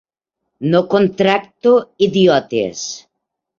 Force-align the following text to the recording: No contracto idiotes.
No 0.71 0.81
contracto 0.93 1.75
idiotes. 2.09 2.83